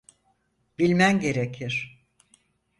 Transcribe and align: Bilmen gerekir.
Bilmen 0.79 1.19
gerekir. 1.19 1.99